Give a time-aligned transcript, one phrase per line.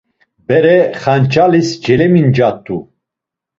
[0.47, 2.77] Bere xanç̌alis celemincat̆u.